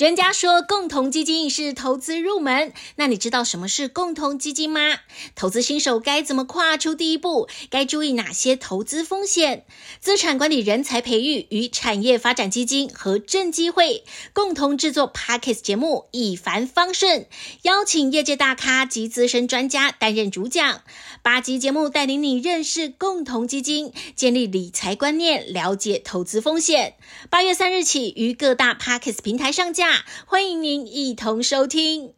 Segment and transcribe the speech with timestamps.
[0.00, 5.00] 人家说共同基金是投资入门，那你知道什么是共同基金吗？
[5.34, 7.50] 投资新手该怎么跨出第一步？
[7.68, 9.66] 该注意哪些投资风险？
[10.00, 14.02] 资产管理人才培育与产业发展基金和正机会
[14.32, 17.26] 共同制作 Podcast 节目，一帆风顺，
[17.64, 20.80] 邀请业界大咖及资深专家担任主讲。
[21.20, 26.94] 八集节目带领你认识共同基金，建立理财观念，了解投资风险。
[27.28, 29.89] 八月三日起于各大 Podcast 平台上架。
[30.26, 32.12] 欢迎您一同收听。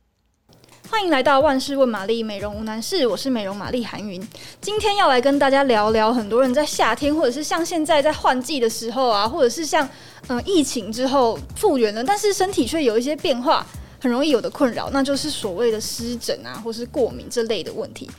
[0.90, 3.06] 欢迎来到万事问玛丽，美容无难事。
[3.06, 4.22] 我是美容玛丽韩云，
[4.60, 9.88] 今天要来跟大家聊聊，很多人在夏天，或者是像现在在换季的时候啊，或者是像
[10.28, 13.66] 嗯、疫情之后复原了，但是身体却有一些变化，
[14.00, 18.10] 很容易有的困扰，那就是所谓的湿疹啊，或是过敏这类的问题。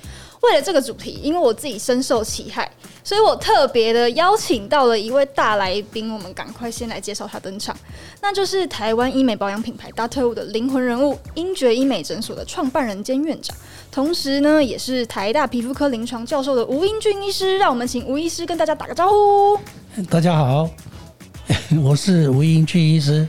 [0.44, 2.70] 为了这个主题，因为我自己深受其害，
[3.02, 6.14] 所以我特别的邀请到了一位大来宾。
[6.14, 7.76] 我们赶快先来介绍他登场，
[8.22, 13.56] 那就是台湾医美保养品牌 Dr.Wu 的灵魂人物，英爵医美诊所的创办人兼院长，
[13.90, 17.58] 同时呢，也是台大皮肤科临床教授的吴英俊医师。
[17.58, 19.58] 让我们请吴医师跟大家打个招呼。
[20.10, 20.70] 大家好，
[21.82, 23.26] 我是吴英俊医师。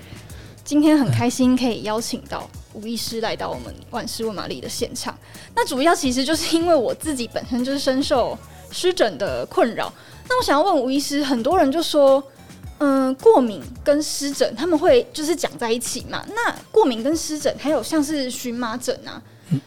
[0.65, 5.17] 今天很开心可以邀请到吴医师来到我们万事问玛丽的现场。
[5.55, 8.37] 那主要其实就是因为我自己本身就是深受
[8.71, 9.91] 湿疹的困扰。
[10.29, 12.23] 那我想要问吴医师，很多人就说，
[12.79, 16.25] 嗯，过敏跟湿疹他们会就是讲在一起嘛？
[16.29, 19.23] 那过敏跟湿疹还有像是荨麻疹啊，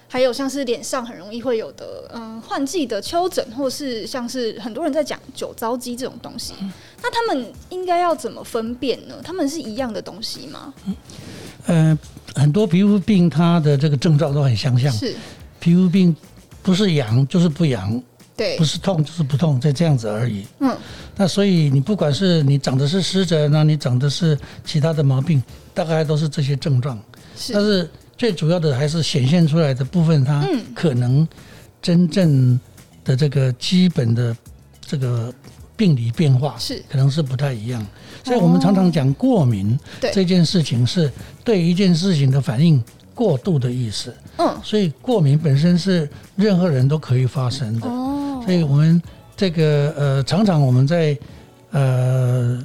[0.10, 6.54] 还有像是脸上很容易会有的，嗯，换季的丘疹，或是像是很多人在讲酒糟肌这种东西。
[7.02, 9.16] 那他们应该要怎么分辨呢？
[9.24, 10.74] 他们是一样的东西吗？
[10.86, 10.96] 嗯，
[11.68, 12.00] 呃，
[12.38, 14.92] 很多皮肤病它的这个症状都很相像。
[14.92, 15.16] 是，
[15.60, 16.16] 皮肤病
[16.64, 18.02] 不是痒就是不痒，
[18.36, 20.46] 对，不是痛就是不痛，就这样子而已。
[20.60, 20.78] 嗯，
[21.16, 26.98] 那所以你不管是你长的是湿疹，那你长的是其他的毛病，大概都是这些症状。
[27.36, 31.28] 是，但是最主要的还是显现出来的部分，它可能
[31.82, 32.60] 真正
[33.04, 34.38] 的这个基本的
[34.80, 35.34] 这个。
[35.78, 37.86] 病理变化是可能是不太一样，
[38.28, 39.80] 所以我们常常讲过敏
[40.12, 41.10] 这件事情是
[41.46, 42.84] 对一件事情的反应
[43.16, 44.14] 过度的意思。
[44.38, 47.88] 嗯，所以过敏本身是任何人都可以发生的。
[47.88, 49.02] 哦，所以我们
[49.38, 51.18] 这个呃常常我们在
[51.72, 52.62] 呃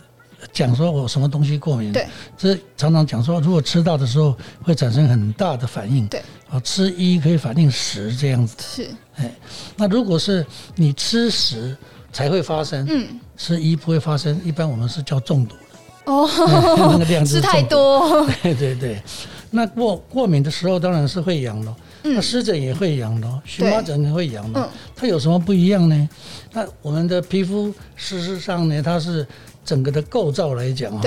[0.53, 8.57] 讲说我什么东西过敏，对，这常常讲说如果吃到的时候会产生很大的反应，对，啊吃一可以反应十这样子。
[8.59, 9.33] 是，哎，
[9.77, 10.45] 那如果是
[10.75, 11.77] 你吃十。
[12.15, 13.07] 才会发生，嗯，
[13.43, 16.13] 吃一不会发生，一般我们是叫中毒的。
[16.13, 16.29] 哦，
[16.93, 19.03] 那个量吃太多， 对对对，
[19.51, 26.09] 那过过敏的时候当然是会痒咯，嗯、那湿疹也会痒咯，荨麻疹也会痒咯，嗯、它有什么不一样呢？
[26.53, 29.27] 那我们的皮肤事实上呢，它是
[29.65, 31.03] 整个的构造来讲啊，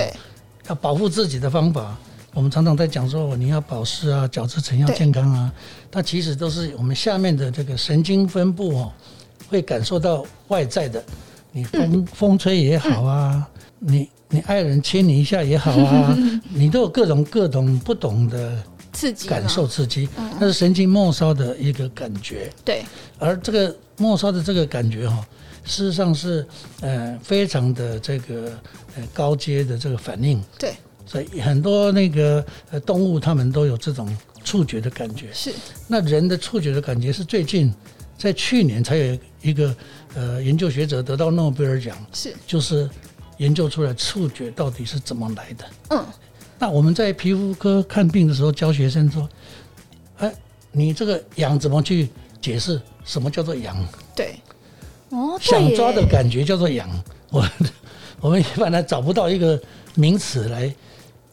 [0.67, 1.97] 要保护自己的方法，
[2.33, 5.49] 我们常常在讲说你要保湿啊，角质层要健康啊，
[5.89, 8.91] 它其实都是我们下面的这个神经分布哦。
[9.47, 11.01] 会感受到外在的，
[11.55, 13.49] 你风、嗯、风吹也好啊，
[13.79, 16.17] 嗯、你你爱人亲你一下也好啊，
[16.53, 18.61] 你都有各种各种不懂的
[18.91, 22.51] 刺激感受刺激，那是神经末梢的一个感觉。
[22.65, 22.83] 对，
[23.17, 25.25] 而这个末梢的这个感觉哈，
[25.63, 26.45] 事实上是
[26.81, 28.51] 呃非常的这个
[28.97, 30.43] 呃高阶的这个反应。
[30.59, 30.73] 对，
[31.05, 35.27] 所以很多那个呃动物它们都有这种触觉的感觉。
[35.31, 35.53] 是，
[35.87, 37.73] 那人的触觉的感觉是最近。
[38.17, 39.75] 在去年才有一个
[40.15, 42.89] 呃研究学者得到诺贝尔奖，是就是
[43.37, 45.65] 研究出来触觉到底是怎么来的。
[45.89, 46.05] 嗯，
[46.57, 49.29] 那我们在皮肤科看病的时候教学生说，
[50.17, 50.33] 哎，
[50.71, 52.09] 你这个痒怎么去
[52.41, 52.81] 解释？
[53.03, 53.77] 什么叫做痒？
[54.15, 54.39] 对，
[55.09, 56.89] 哦，想抓的感觉叫做痒。
[57.29, 57.47] 我
[58.21, 59.61] 我们一般来找不到一个
[59.93, 60.73] 名词来。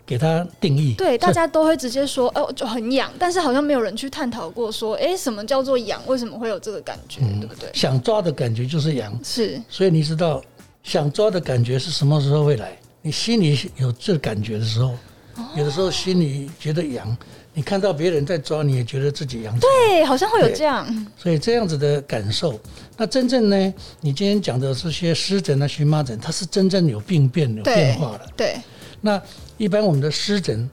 [0.04, 6.00] 给它定义，对，大家都会直接说，哦，就很痒，但是好像没有人去探讨过，说，哎，什么叫做痒？
[6.06, 7.20] 为什么会有这个感觉？
[7.22, 7.70] 嗯、对不对？
[7.72, 9.60] 想抓的感觉就是痒，是。
[9.68, 10.42] 所以你知道，
[10.82, 12.76] 想抓的感觉是什么时候会来？
[13.00, 14.88] 你心里有这感觉的时候，
[15.36, 17.16] 哦、有的时候心里觉得痒，
[17.54, 19.56] 你看到别人在抓，你也觉得自己痒。
[19.60, 21.06] 对，好像会有这样。
[21.16, 22.58] 所以这样子的感受，
[22.96, 23.74] 那真正呢？
[24.00, 28.28] 你今天讲的这些湿疹啊、荨麻疹，它是真正有病变、有变化的。
[28.36, 28.56] 对。
[29.04, 29.20] 那
[29.58, 30.70] 一般我们的湿疹，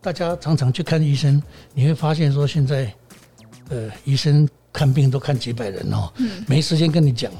[0.00, 1.40] 大家常常去看医生，
[1.72, 2.92] 你会发现说现在，
[3.68, 7.30] 呃，医生看病都看几百人哦，嗯、没时间跟你讲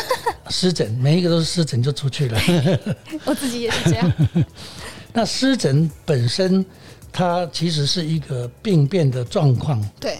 [0.48, 2.40] 湿疹，每一个都是湿疹就出去了。
[3.26, 4.12] 我自己也是这样。
[5.12, 6.64] 那湿疹本身，
[7.12, 10.18] 它其实是一个病变的状况，对，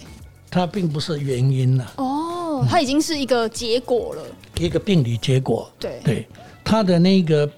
[0.51, 1.93] 它并不是原因了。
[1.97, 4.23] 哦，它已经是一个结果了，
[4.59, 5.71] 一个病理结果。
[5.79, 6.27] 对对，
[6.63, 7.49] 它的那个。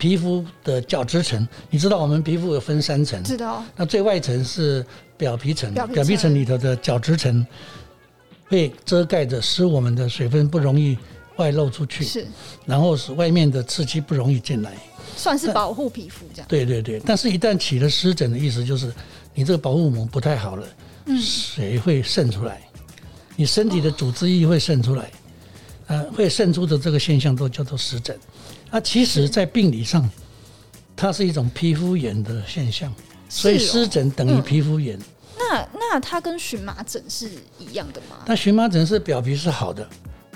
[0.00, 3.62] 皮肤的角质层，你知道我们皮肤有分三层，知道。
[3.76, 4.84] 那最外层是
[5.18, 7.46] 表皮层，表皮层里头的角质层
[8.48, 10.96] 会遮盖着，使我们的水分不容易
[11.36, 12.26] 外露出去，是。
[12.64, 14.72] 然后使外面的刺激不容易进来，
[15.18, 16.48] 算是保护皮肤这样。
[16.48, 18.90] 对对对，但是一旦起了湿疹的意思就是
[19.34, 20.66] 你这个保护膜不太好了，
[21.04, 22.62] 嗯，水会渗出来，
[23.36, 25.08] 你身体的组织液会渗出来，哦、
[25.88, 28.18] 呃，会渗出的这个现象都叫做湿疹。
[28.70, 30.08] 那其实，在病理上，
[30.94, 32.92] 它是一种皮肤炎的现象，
[33.28, 34.98] 所以湿疹等于皮肤炎。
[35.38, 37.28] 那那它跟荨麻疹是
[37.58, 38.18] 一样的吗？
[38.26, 39.88] 那荨麻疹是表皮是好的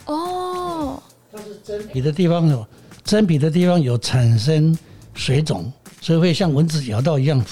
[0.07, 1.01] 哦，
[1.31, 2.67] 它是真皮的地方有
[3.05, 4.77] 真皮的地方有产生
[5.15, 7.45] 水肿，所以会像蚊子咬到一样，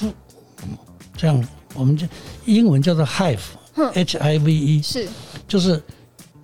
[1.17, 2.07] 这样我们就
[2.45, 5.09] 英文叫做 hive，H I V E，是。
[5.47, 5.81] 就是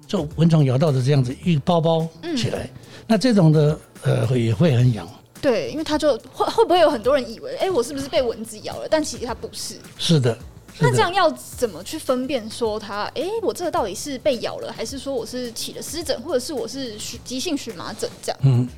[0.06, 2.06] 就蚊虫咬到的这样子一包包
[2.36, 2.68] 起来，
[3.08, 3.76] 那这种的。
[4.02, 5.04] 呃，也会很痒。
[5.42, 8.86] 对，因为他就会会不会有很多人以为，哎、欸，我是不是被蚊子咬了？
[8.88, 9.74] 但其实它不是。
[9.98, 10.38] 是的。
[10.78, 18.38] 那这样要怎么去分辨说它，哎、欸，我这个到底是被咬了，还是说我是起了湿疹，或者是我是急性荨麻疹这样？
[18.44, 18.68] 嗯，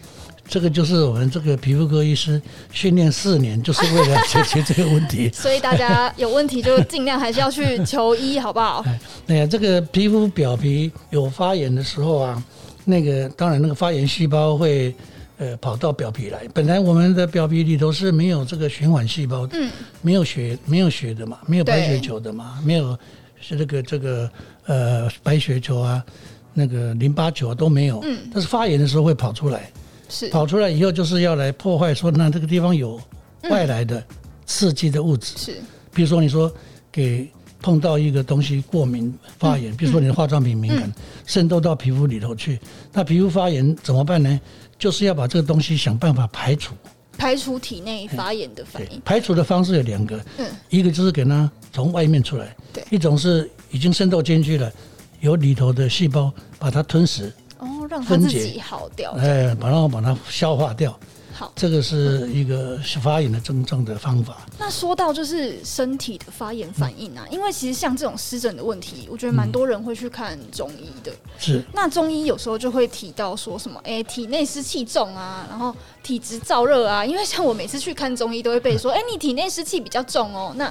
[0.48, 2.40] 这个就是我们这个皮肤科医师
[2.72, 5.30] 训练四年，就是为了解决这个问题。
[5.36, 8.82] 所以大家有问题就尽量还是要去求医，好不好？
[9.28, 12.42] 哎呀，这个皮肤表皮有发炎的时候啊。
[12.90, 14.94] 那个当然，那个发炎细胞会
[15.38, 16.46] 呃跑到表皮来。
[16.52, 19.70] 本来我们的表皮里头是没有这个循环细胞，嗯，
[20.02, 22.98] 没有血没有血的嘛，没有白血球的嘛，没有
[23.40, 24.30] 是这个这个
[24.66, 26.04] 呃白血球啊，
[26.52, 28.00] 那个淋巴球啊都没有。
[28.02, 29.70] 嗯，但是发炎的时候会跑出来，
[30.08, 30.28] 是。
[30.28, 33.00] 跑出来以后就是要来破坏，说那这个地方有
[33.48, 34.04] 外来的
[34.44, 35.56] 刺激的物质，是，
[35.94, 36.52] 比如说你说
[36.92, 37.30] 给。
[37.60, 40.92] 碰到一个东西过敏发炎，比如说你的化妆品敏感，
[41.26, 42.58] 渗透到皮肤里头去，
[42.92, 44.40] 那皮肤发炎怎么办呢？
[44.78, 46.74] 就是要把这个东西想办法排除，
[47.18, 49.00] 排除体内发炎的反应。
[49.04, 54.72] 排除的方式有两个，嗯，一个就是给它从外面出来，对，一种是已经渗透进去了，
[55.20, 60.98] 由里头的细胞把它吞噬，哦，让它自己好掉，哎，把它把它消化掉。
[61.40, 64.46] 好，这个是一个发炎的症状的方法。
[64.58, 71.10] 那说到就是身体的发炎反应啊，因为其实像这种湿疹的问题，我觉得蛮多人会去看中医的。
[71.38, 77.02] 是，那中医有时候就会提到说什么，哎，体内湿气重啊，然后体质燥热啊。
[77.02, 80.52] 因为像我每次去看中医，都会被说，哎，你体内湿气比较重哦。
[80.58, 80.70] 那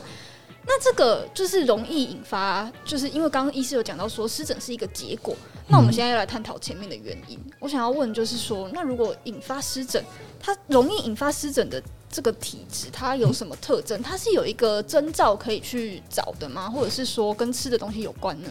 [0.68, 5.36] 那这个就是容易引发，就是因为刚刚医师有讲到说湿疹是一个结果。
[5.70, 7.40] 那我们现在要来探讨前面的原因。
[7.60, 10.04] 我想要问就是说，那如果引发湿疹，
[10.40, 11.82] 它容易引发湿疹的
[12.12, 14.02] 这个体质，它有什么特征？
[14.02, 16.68] 它是有一个征兆可以去找的吗？
[16.68, 18.50] 或者是说跟吃的东西有关呢？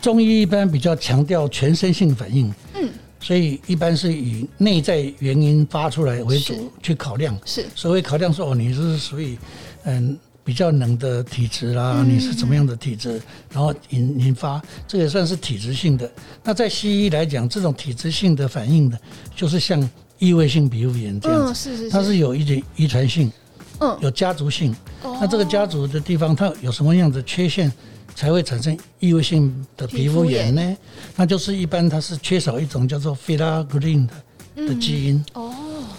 [0.00, 2.90] 中医一般比较强调全身性反应，嗯，
[3.20, 7.38] 所以一般是以内在原因发出来为主去考量。
[7.44, 9.38] 是，所谓考量说哦，你是属于
[9.84, 10.18] 嗯
[10.50, 16.10] 比较冷的体质啦，你是怎么样的体质，然后引引发，这也算是体质性的。
[16.42, 18.98] 那在西医来讲，这种体质性的反应呢，
[19.36, 19.88] 就是像。
[20.18, 23.32] 异位性皮肤炎这样子，是是是，它是有一点遗传性，
[23.78, 24.76] 嗯，有家族性。
[25.02, 27.72] 那这个家族的地方，它有什么样的缺陷，
[28.14, 30.76] 才会产生异位性的皮肤炎呢？
[31.16, 35.24] 那就是一般它是缺少一种叫做 filaggrin 的的基因。
[35.32, 35.54] 哦，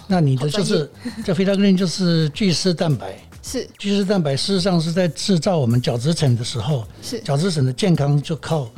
[0.06, 0.88] 那你的就是
[1.24, 3.18] 这 filaggrin 就是聚丝蛋白。
[3.42, 8.70] 是巨噬蛋白，事实上是在制造我们角质层的时候，是角质层的健康就靠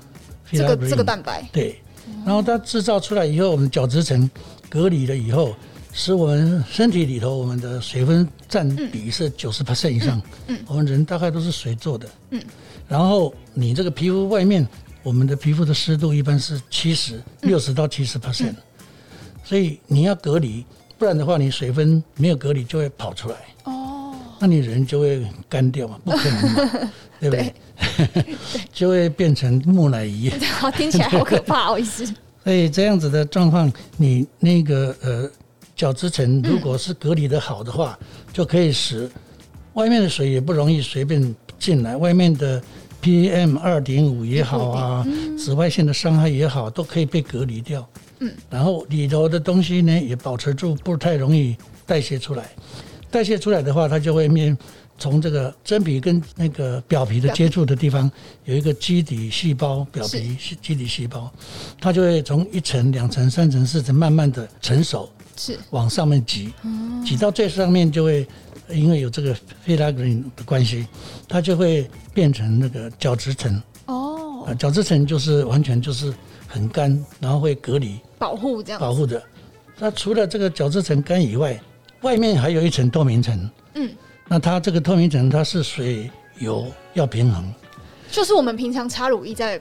[0.50, 1.48] 这个这个蛋白。
[1.52, 1.78] 对，
[2.24, 4.28] 然后它制造出来以后，我们角质层。
[4.70, 5.54] 隔离了以后，
[5.92, 10.20] 使我们身体里头我们的水分占比是九十 percent 以上。
[10.48, 12.08] 嗯，我们人大概都是水做的。
[12.30, 12.42] 嗯，
[12.88, 14.66] 然后你这个皮肤外面，
[15.04, 18.56] 我们的皮肤的湿度一般是七十六十到七十 percent，
[19.44, 20.64] 所以你要隔离，
[20.98, 23.36] 不然的话你水分没有隔离就会跑出来。
[23.62, 23.73] 哦，
[24.40, 27.54] 那你人就会干掉嘛，不可能嘛， 对不对？
[27.96, 28.36] 对，
[28.72, 30.30] 就会变成木乃伊。
[30.58, 32.06] 好， 听起来好可怕哦，意思。
[32.42, 35.30] 所以这样子的状况，你那个呃
[35.74, 39.10] 角质层如果是隔离的好的话，嗯、就可以使
[39.72, 42.62] 外面的水也不容易随便进来，外面的
[43.02, 47.86] PM 二点五也好啊，嗯、紫外线的伤害也好，都可以被隔离掉。
[48.20, 52.50] 嗯，然后里头的东西呢也保持住，不太容易代谢出来。
[53.14, 54.58] 代谢出来的话，它就会面。
[54.96, 58.08] 从这个真皮跟那个表皮的接触的地方，
[58.44, 61.28] 有一个基底细胞，表皮基底细胞，
[61.80, 66.52] 它就会从一层、两层、三层、四层慢慢的成熟，是往上面挤，
[67.04, 68.24] 挤到最上面就会，
[68.70, 70.86] 因为有这个 filaggrin 的关系，
[71.26, 73.60] 它就会变成那个角质层。
[73.86, 76.14] 哦，角质层就是完全就是
[76.46, 79.20] 很干，然后会隔离、保护这样，保护的。
[79.76, 81.60] 那除了这个角质层干以外，
[82.04, 83.50] 外面还有一层透明层。
[83.74, 83.90] 嗯，
[84.28, 87.42] 那它这个透明层，它是水油要平衡，
[88.10, 89.60] 就是我们平常擦乳液在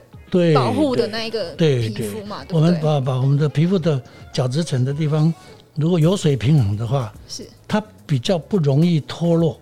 [0.54, 5.32] 保护的那一个皮肤嘛，我们把把我们的皮肤的角质层的地方，
[5.74, 7.48] 如果有水平衡的话，是。
[7.66, 9.58] 它比较不容易脱落。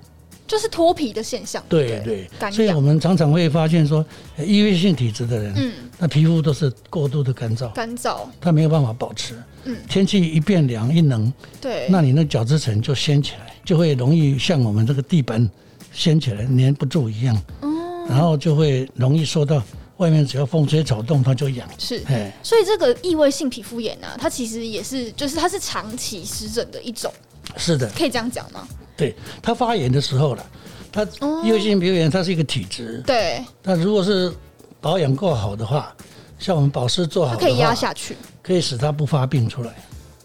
[0.53, 4.05] 就是脱皮的现象，对对，所以我们常常会发现说，
[4.37, 15.51] 异位性体质的人，嗯，那皮肤都是过度的干燥，干燥，它没有办法保持，嗯，天气一变凉一冷，对，那你那角质层就掀起来，就会容易像我们这个地板
[15.91, 19.63] 掀起来粘不住一样，哦，然后就会容易受到
[19.97, 27.11] 外面只要风吹草动它就痒，是，哎，所以这个异位性皮肤炎呢，它其实也是，就是它是长期湿疹的一种，
[27.57, 28.67] 是的，可以这样讲吗？
[28.97, 30.47] 对，他发炎的时候了，
[30.93, 31.03] 他
[31.45, 33.05] 异位性皮肤炎它是一个体质，哦。
[33.07, 34.33] 对，那如果是
[34.81, 35.95] 保养够好的话，
[36.39, 39.73] 像我们保湿做好可以压下去，可以使它不发病出来。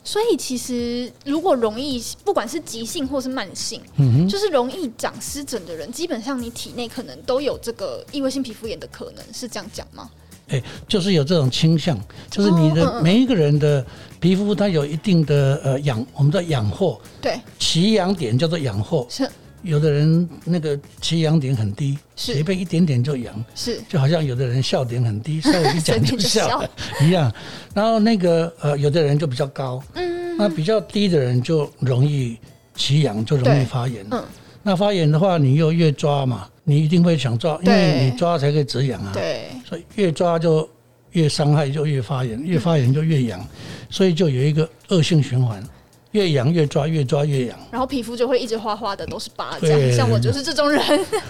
[0.04, 10.10] 所以其实如果容易，不管是急性或是慢性，嗯哼，就是容易长湿疹的人，基本上你体内可能都有这个异位性皮肤炎的可能，是这样讲吗？
[10.50, 12.00] 哎，就是有这种倾向，
[12.30, 13.86] 就是你的每一个人的
[14.20, 19.06] 皮肤，它有一定的呃养，我们叫养货，对，起痒点叫做养货。
[19.10, 19.30] 是，
[19.64, 26.64] 有的人那个起痒点很低，是，随便一点点就痒，是，就好像有的人笑点很低， 稍微一讲就笑
[27.04, 27.30] 一样。
[27.74, 32.38] 然后那个呃，有的人就比较高，嗯，那比较低的人就容易
[32.74, 34.06] 起痒，就容易发炎。
[34.12, 34.24] 嗯，
[34.64, 36.48] 那发炎的话，你又越抓嘛。
[36.70, 39.12] 你一定会想抓，因为你抓才可以止痒啊。
[39.14, 40.68] 对，所以越抓就
[41.12, 43.46] 越伤害，就越发炎，越发炎就越痒，
[43.90, 45.62] 所以就有一个恶性循环，
[46.12, 47.60] 越痒越抓，越抓越痒。
[47.70, 49.98] 然后皮肤就会一直花花的，都是疤，这样。
[49.98, 50.82] 像我就是这种人，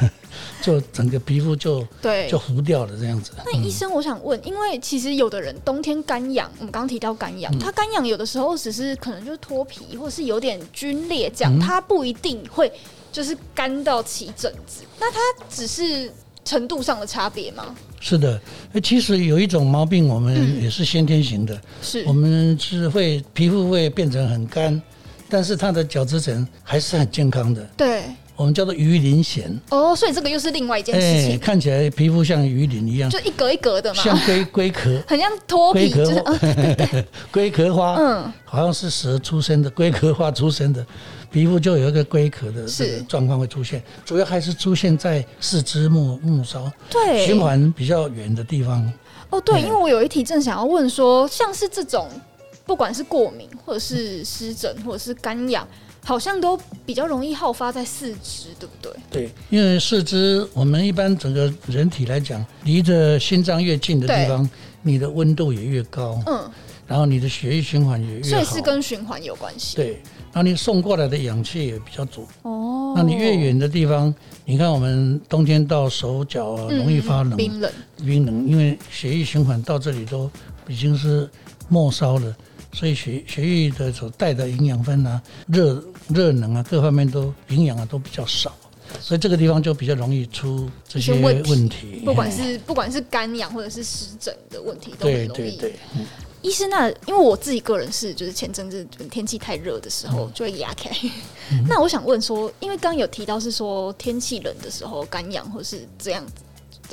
[0.62, 3.32] 就整个皮肤就 对就糊掉了这样子。
[3.46, 12.72] 那医生，我想问，因为其实有的人冬天干痒，我们刚刚提到干痒，他干痒有的时候只是可能就是脱皮，或是有点皲裂这样，他不一定会。
[13.10, 15.18] 就是干到起疹子，那它
[15.50, 16.12] 只是
[16.48, 17.76] 程度上的差别吗？
[18.00, 18.40] 是的，
[18.82, 24.82] 其实有一种毛病，我们也是先天型的，嗯、是我们是会皮肤会变成很干，
[25.30, 27.62] 但是它的角质层还是很健康的。
[27.76, 28.04] 对，
[28.36, 29.44] 我们叫做鱼鳞癣。
[29.70, 31.32] 哦，所以这个又是另外一件事情。
[31.32, 36.38] 欸、看起来皮肤像鱼鳞一样，就一格一格的嘛，像龟龟壳， 很像脱皮，就是哦、
[37.32, 40.86] 龟壳花，嗯，好像是蛇出生的，龟壳花出生的。
[41.32, 48.92] 皮肤就有一个龟壳的这个状况会出现，主要还是出现在四肢末末梢，对，循环比较远的地方。
[49.30, 52.10] 哦，对，因为我有一题正想要问说，像是这种
[52.66, 55.68] 不管是过敏或者是湿疹或者是干痒，
[56.04, 58.94] 好像都比较容易好发在四肢，对不对？
[59.12, 64.50] 对，因为四肢我们一般整个人体来讲，离着心脏越近的地方，
[64.82, 66.50] 你的温度也越高，嗯，
[66.88, 69.76] 然后你的血液循环也越好，所以是跟循环有关系。
[69.76, 70.02] 对。
[70.38, 72.94] 那你送过来的氧气也比较足哦。
[72.96, 74.14] 那你越远的地方，
[74.46, 77.72] 你看我们冬天到手脚容易发冷，冰冷，
[78.06, 80.30] 冰冷，因为血液循环到这里都
[80.68, 81.28] 已经是
[81.70, 82.38] 末梢了，
[82.72, 88.56] 所以血血液的所带的营养分啊、热热能啊各方面都营养啊都比较少，
[89.00, 92.04] 所以这个地方就比较容易出这些问题。
[92.06, 95.40] 不管是不管是干痒或者是湿疹的问题，都很容易。
[95.40, 95.76] 对对对。
[95.96, 96.06] 嗯
[96.48, 100.90] 医生，那因为我自己个人是，就是前阵子天气太热的时候就会牙开。
[101.52, 106.32] 嗯、 那我想问说，因为刚刚有提到是说天气冷的时候干痒，或是这样子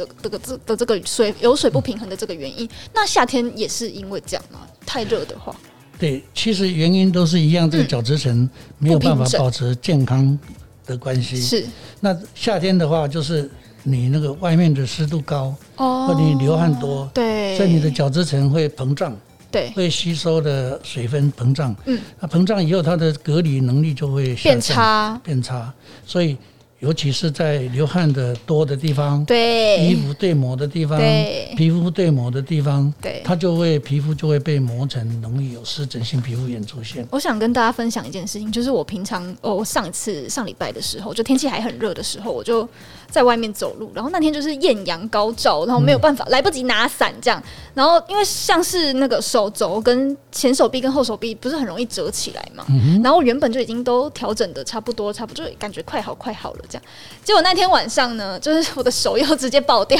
[0.02, 4.60] 的这个这的这个水有水不平衡的这个原因，那夏天也是因为这样吗？
[4.84, 5.54] 太热的话？
[6.00, 10.36] 对，其实原因都是一样，这个角质层没有办法保持健康
[10.84, 11.40] 的关系。
[11.40, 11.64] 是。
[12.00, 13.48] 那夏天的话，就是
[13.84, 19.16] 你那个外面的湿度高，哦，或你流汗多，对，所以你的角质层会膨胀。
[19.54, 25.72] 对，会吸收的水分膨胀，嗯，那膨胀以后，它的隔离能力就会变差，变差，
[26.04, 26.36] 所以。
[26.80, 29.78] 尤其是在流汗的多的地方，对。
[29.86, 31.54] 衣服对磨的地方，对。
[31.56, 33.22] 皮肤对磨的地方，对。
[33.24, 37.06] 它就会皮肤就会被磨成容易有湿疹性皮肤炎出现。
[37.10, 42.68] 我想跟大家分享一件事情，就是我平常哦，上一次上礼拜的时候，就天气还很热的时候，我就
[43.14, 47.40] 在外面走路，然后那天就是艳阳高照，然后没有办法、嗯、来不及拿伞这样，
[47.72, 56.82] 然后因为像是那个手肘跟前手臂跟后手臂不是很容易折起来嘛，嗯、然后原本就已经都调整的差不多，差不多就感觉快好快好了这样。
[57.22, 59.96] 结果那天晚上呢，就是我的手又直接爆掉，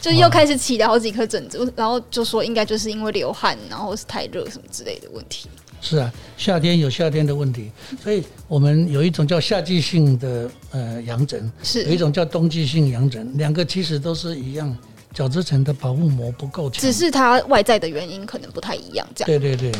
[0.00, 5.50] 就是又开始起了好几颗疹子，然后就说应该就是因为流汗，然后是太热什么之类的问题。
[5.84, 7.70] 是啊，夏天有夏天的问题，
[8.02, 14.74] 所以我们有一种叫夏季性的呃痒疹，是有一种叫冬季性痒疹，两个其实都是一样，
[15.12, 19.06] 角质层的保护膜不够强，只是它外在的原因可能不太一样。
[19.14, 19.26] 这样。
[19.26, 19.70] 对对对。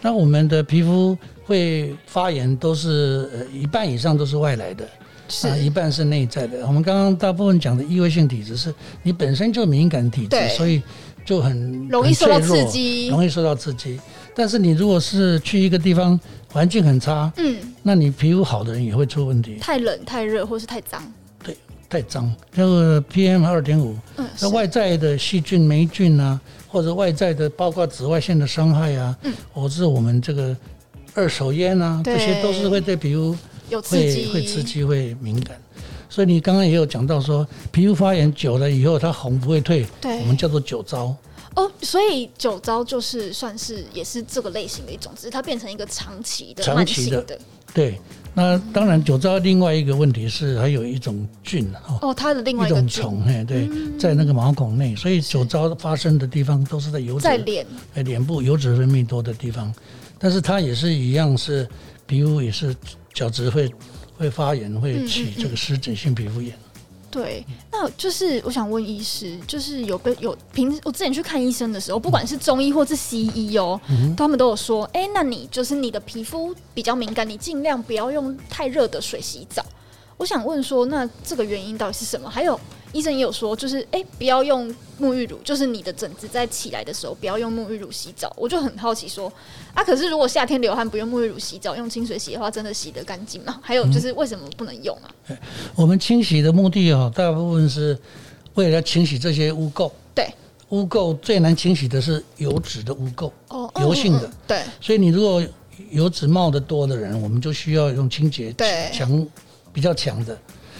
[0.00, 4.88] 那我们的皮肤会发炎，都是呃一半以上都是外来的，
[5.28, 6.66] 是啊，一半是内在的。
[6.66, 10.82] 我们刚刚大部分讲的异位性体质，是你本身就敏感体质，所以
[11.26, 14.00] 就很容易受到刺激，容易受到刺激。
[14.38, 16.20] 但是你如果是去一个地方
[16.52, 19.56] 环境很差，嗯，那你皮肤好的人也会出问题。
[19.62, 21.02] 太冷、太热，或是太脏。
[21.42, 21.56] 对，
[21.88, 22.30] 太脏。
[22.52, 23.96] 那个 PM 二点五，
[24.42, 26.38] 那外在的细菌、霉菌啊，
[26.68, 30.54] 或者外在的包括紫外线的伤害啊，嗯，或是我们这个
[31.14, 33.34] 二手烟啊，这些都是会对皮肤
[33.70, 35.56] 有刺激，会刺激，会敏感。
[36.10, 41.16] 所以你刚刚也有讲到说，皮肤发炎久了以后，它红不会退，对，我们叫做酒糟。
[41.56, 47.38] 哦，所以酒糟就是算是也是这个类型的一种，只是它变成一个长期的、长期的。
[47.74, 47.98] 对，
[48.32, 51.70] 那当然酒糟另外一个问题是还有一种菌
[52.00, 59.74] 哦，它的另外一种虫，嘿，对，在那个毛孔内，所以酒糟发生的地方都是在油脂在脸，哎，脸部油脂分泌多的地方，
[60.18, 61.68] 但是它也是一样，是
[62.06, 62.74] 皮肤也是
[63.12, 63.70] 角质会
[64.16, 66.54] 会发炎，会起这个湿疹性皮肤炎。
[67.16, 67.42] 对，
[67.72, 79.64] 那就是我想问医师，就是有被有平我之前去看医生的时候，不管是中医或是西医哦，嗯、他们都有说，哎，那你就是你的皮肤比较敏感，你尽量不要用太热的水洗澡。
[80.18, 82.28] 我想问说，那这个原因到底是什么？
[82.28, 82.60] 还有。
[82.96, 88.32] 医生也有说，就是哎、欸，不要用沐浴乳，就是你的疹子在起来的时候，不要用沐浴乳洗澡。
[88.38, 89.30] 我就很好奇说，
[89.74, 93.60] 啊，可是如果夏天流汗不用沐浴乳洗澡，用清水洗的话，真的洗得干净吗？
[93.60, 95.10] 还有就是为什么不能用啊？
[95.28, 95.36] 嗯、
[95.74, 97.98] 我们清洗的目的哦，大部分是
[98.54, 99.92] 为了清洗这些污垢。
[100.14, 100.26] 对，
[100.70, 104.26] 污垢最难清洗的是油脂的污垢，哦，油性的。
[104.26, 105.44] 嗯嗯、对，所以你如果
[105.90, 108.54] 油脂冒得多的人，我们就需要用清洁
[108.90, 109.26] 强
[109.74, 110.38] 比较强的。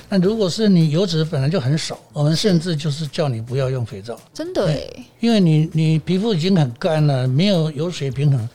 [0.09, 4.17] 那如果是你油脂本来就很少，我们甚至就是叫你不要用肥皂。
[4.33, 4.81] 真的哎，
[5.19, 8.49] 因为你你皮肤已经很干了，没有油水平衡，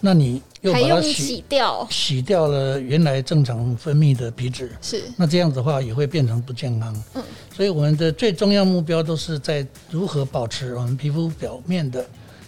[0.00, 5.04] 那你又把它洗，洗掉，洗掉了原来正常分泌的皮脂，是。
[5.16, 7.04] 那这样子的话也会变成不健康。
[7.14, 7.22] 嗯，
[7.54, 12.04] 所以我们的最重要目标都是在如何保持我们皮肤表面的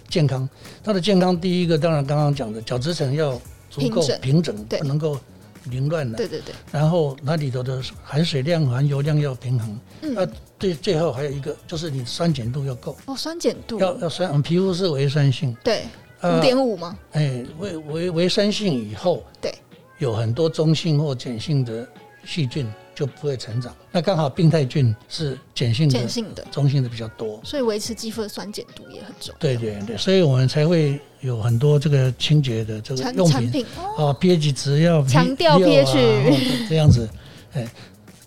[0.09, 0.47] 健康。
[0.83, 5.17] 它的健康第一个当然刚刚讲的角质层要足够平整，不能够。
[5.65, 9.79] 凌乱了，对对对，然后那里头的含水量、含油量要平衡。
[10.01, 12.95] 嗯，那最最后还有一个就是你酸碱度要够。
[13.05, 15.55] 哦，酸碱度要要酸，我们皮肤是微酸性。
[15.63, 15.83] 对，
[16.23, 16.97] 五点五吗？
[17.11, 19.53] 哎，微微微酸性以后，对，
[19.97, 21.87] 有很多中性或碱性的
[22.25, 22.71] 细菌。
[22.99, 23.73] 就不会成长。
[23.93, 29.39] 那刚好病态菌是碱性的、碱性的、中性的比较多，所以维持肌肤的酸碱度也很重要。
[29.39, 33.65] 对对对，所以我们才会有很多这个清洁的这个用品
[33.97, 37.07] 哦，pH 值要强调 pH 这样子，
[37.53, 37.65] 哎，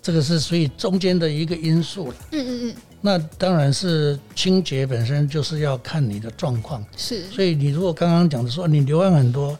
[0.01, 2.15] 这个是属于中间的一个因素了。
[2.31, 2.75] 嗯嗯嗯。
[2.99, 7.25] 那当然是清洁本身就是要看你的状况，是。
[7.29, 9.55] 所以你如果刚刚讲的说你流汗很多，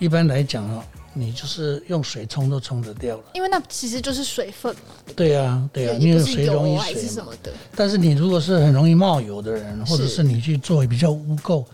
[0.00, 0.84] 一般来讲啊。
[1.12, 4.94] 你就是用水冲都冲得掉了，因为那其实就是水分嘛。
[5.16, 7.32] 对呀，对呀，因为水溶于水嘛。
[7.74, 11.64] 但是你如果是很容易冒油的人，或者是你去做比较污垢、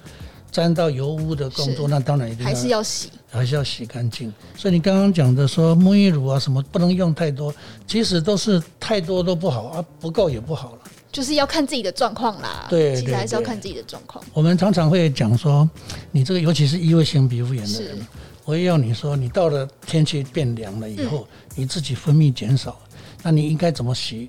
[0.51, 4.33] 沾到油污的工作，那当然一定还是要洗，还是要洗干净。
[4.57, 7.55] 所以你刚刚讲的说沐浴乳啊什么不能用太多，
[7.87, 10.79] 其实都是太多都不好啊，不够也不好了。
[11.13, 12.67] 就是要看自己的状况啦。
[12.71, 14.25] 对，其实还是要看自己的状况。
[14.33, 15.69] 我们常常会讲说，
[16.11, 18.07] 你这个尤其是异位性皮肤炎的人。
[18.47, 22.81] 我也要你说，你到了天气变凉了以后，嗯、你自己分泌减少，
[23.23, 24.29] 那你应该怎么洗？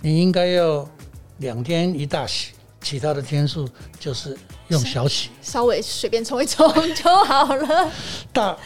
[0.00, 0.88] 你应该要
[1.38, 3.68] 两天一大洗，其他的天数
[3.98, 4.34] 就是
[4.68, 7.92] 用小洗，稍微随便冲一冲就好了。
[8.32, 8.56] 大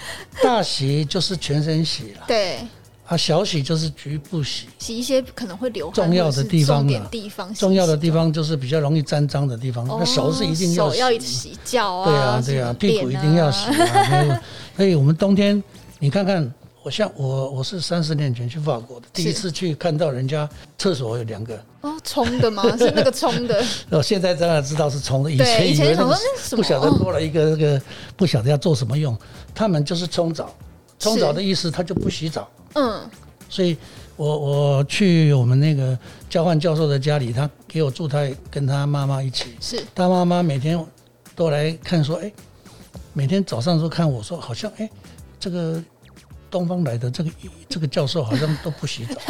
[0.40, 2.60] 大洗就是全身洗了，对。
[3.06, 9.86] 啊，小洗就是局部洗，洗一些可能会流汗重要的地方点地方，重要的地方就是比较容易沾脏的地方。
[9.86, 14.40] 那手是一定要洗，要洗脚啊，对啊，对啊，屁股一定要洗啊。
[14.74, 15.62] 所以我们冬天，
[15.98, 16.50] 你看看，
[16.82, 22.62] 我像我，我是三十年前去法国的，第一次去看到人家厕所有两个哦，冲的吗？
[22.78, 23.62] 是那个冲的。
[23.90, 26.18] 哦，现在当然知道是冲的，以前以为那个
[26.56, 27.82] 不晓得多了一个那个，
[28.16, 29.14] 不晓得要做什么用。
[29.54, 30.50] 他们就是冲澡，
[30.98, 32.48] 冲澡的意思他就不洗澡。
[32.74, 33.10] 嗯，
[33.48, 33.76] 所以
[34.16, 39.54] 我我去我们那个交换教授的家里，他给我住，他跟他妈妈一起。
[39.60, 40.78] 是，他妈妈每天
[41.34, 42.34] 都来看，说，哎、欸，
[43.12, 44.90] 每天早上都看我说，好像，哎、欸，
[45.40, 45.82] 这个
[46.50, 47.30] 东方来的这个
[47.68, 49.20] 这个教授好像都不洗澡。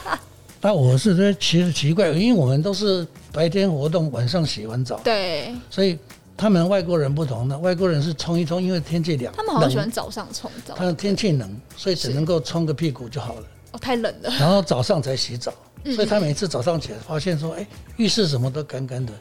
[0.62, 5.00] 那我是觉得其实奇怪，因为我们都是白天活动，晚上洗完澡。
[5.02, 5.98] 对，所以。
[6.40, 9.30] 他们外国人不同的，外国人是冲一冲，因为天气凉。
[9.36, 10.74] 他们好像喜欢早上冲澡。
[10.74, 13.42] 他们天气冷，所以只能够冲个屁股就好了。
[13.72, 14.30] 哦，太冷了。
[14.38, 15.52] 然后早上才洗澡，
[15.94, 17.66] 所以他每次早上起来发现说：“哎，
[17.98, 19.12] 浴室什么都干干的。”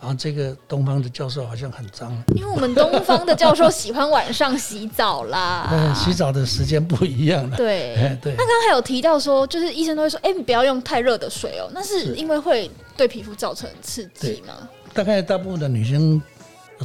[0.00, 5.68] 然后这个东方的教授好像很脏，因为我们东方的教授喜欢晚上洗澡啦。
[5.72, 7.56] 嗯， 洗澡的时间不一样了。
[7.56, 8.32] 对对。
[8.32, 14.68] 那刚刚还有提到说，就是医生都会说，哎，你不要用太热的水哦，那是因为会对皮肤造成刺激吗？
[14.94, 16.22] 大概大部分的女生。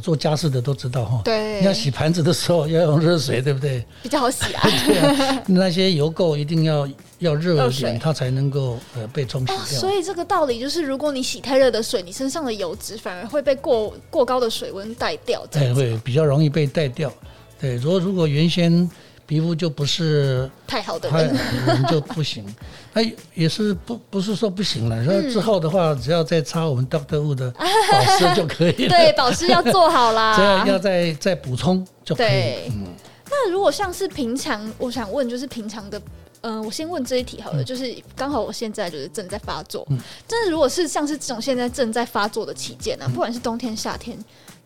[0.00, 3.84] 做家事的都知道哈，对，你要洗盘子的时候要用热水，对不对？
[4.02, 4.62] 比较好洗啊。
[4.86, 9.56] 对啊，那些油垢一定要要热一点，水它才能够呃被冲洗掉。
[9.56, 9.80] 哦。
[9.80, 17.12] 所以这个道理就是，如果你洗太热的水，你身上的油脂反而会被过过高的水温带掉，对，会比较容易被带掉。
[17.60, 18.88] 对，如果如果原先。
[19.28, 21.34] 皮肤就不是太好的人，
[21.66, 22.46] 人就不行。
[22.96, 23.02] 那
[23.34, 24.96] 也是不不是说不行了。
[24.96, 27.50] 然后之后的话，只要再擦我们 Doctor Wu 的
[27.92, 28.88] 保湿就可以了。
[28.88, 30.34] 对，保湿要做好啦。
[30.38, 32.26] 这样要再再补充就可以。
[32.26, 32.86] 对，嗯。
[33.28, 36.00] 那如果像是平常，我想问就是平常的，
[36.40, 39.86] 嗯、呃，我先问这一题好了，嗯、就是刚好我现在就是正在发作。
[39.90, 39.98] 嗯。
[40.26, 44.18] 但是如果是像是这种现在正在发作的期间呢，不管是冬天夏天。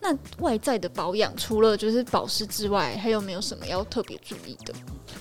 [0.03, 4.73] 那外在的保养除了就是保湿之外，还有没有什么要特别注意的？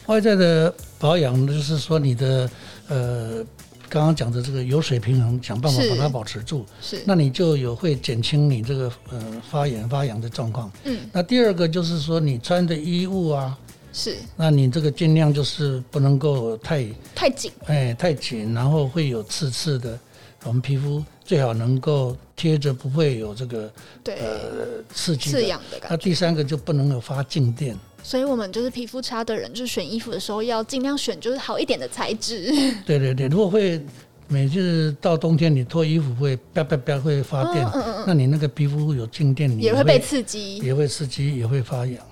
[0.06, 2.48] 外在的保养就是说你的
[2.90, 3.42] 呃，
[3.88, 6.66] 刚刚讲的这个油水平衡，想办法把它保持住。
[6.82, 10.70] 是，是那你就有会减轻你这个呃发炎发痒的状况。
[10.84, 13.58] 嗯，那第二个就是说你穿的衣物啊，
[13.92, 19.98] 是，那你这个尽量就是不能够太太紧，哎，太紧，然后会有刺刺的。
[20.44, 23.70] 我们皮肤最好能够贴着，不会有这个
[24.02, 25.88] 对呃刺激、刺痒的感觉。
[25.90, 27.76] 那第三个就不能有发静电。
[28.10, 32.52] 所以我们就是皮肤差的人，就是选衣服的时候要尽量选就是好一点的材质。
[32.84, 33.80] 对对对，如果会
[34.26, 42.04] 每次到冬天你脱衣服会啪啪啪会发电，嗯嗯嗯，那你那个皮肤有静电，也会被刺激，也会刺激，也会发痒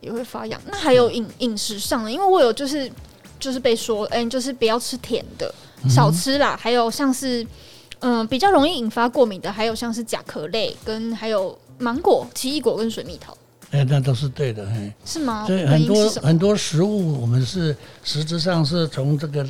[0.00, 0.60] 也会发痒。
[0.64, 2.88] 那还有饮饮食上的，因为我有就是
[3.40, 5.52] 就是被说，哎，就是不要吃甜的。
[5.88, 7.44] 少吃啦，还有像是，
[7.98, 13.36] 嗯，比较容易引发过敏的，还有像是甲壳类，跟还有芒果、奇异果跟水蜜桃。
[13.72, 15.44] 哎、欸，那都是对的，哎，是吗？
[15.46, 19.46] 所以很多很多食物，我们是实质上是从这个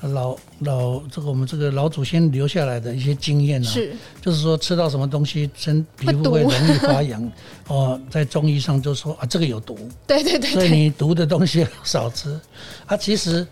[0.00, 7.32] 老老这个我们这个老祖先留下来的一些经验啊，是，就是说吃到什么东西，身皮肤会容易发痒。
[7.68, 12.40] 哦，在中医上就说啊，这个有毒，对对对，对，所以你毒的东西少吃。
[12.86, 13.46] 啊，其实。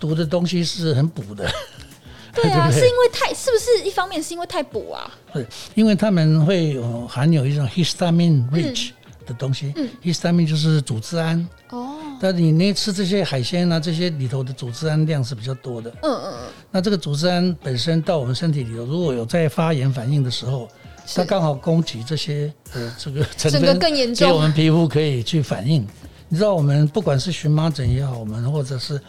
[0.00, 1.44] 毒的东西是很补的，
[2.32, 2.80] 对啊， 对对？
[2.80, 5.12] 是因为太是不是一方面是因为太补啊？
[5.32, 5.44] 对，
[5.74, 8.90] 因为他们会有含有一种 histamine rich
[9.28, 11.96] 的东西，嗯，histamine 就是组织胺哦。
[12.20, 16.52] 但你那吃这些海鲜啊，这些里头的组织胺量是比较多的，嗯嗯嗯。
[16.70, 20.68] 那这个组织胺本身到我们身体里头，如果有在发炎反应的时候，
[21.14, 25.86] 它刚好供给这些呃这个 成分更严重，给我们皮肤可以去反应。
[26.28, 29.00] 你知道我们不管是荨麻疹也好，我们或者是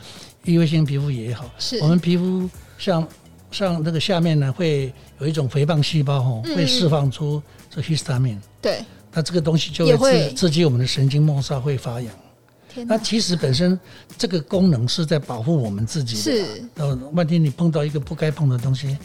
[0.43, 3.07] 异位性皮肤也好，是我们皮肤像
[3.51, 8.37] 像那个下面呢，会有一种肥胖细胞哈，会释放出这 histamine。
[8.61, 12.13] 对，那这个东西就会刺刺激我们的神经末梢会发痒。
[12.87, 13.77] 那其实本身
[14.17, 16.21] 这个功能是在保护我们自己的。
[16.21, 18.95] 是，呃，万一你碰到一个不该碰的东西，